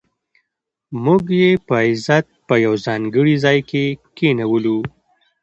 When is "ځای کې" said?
3.45-3.83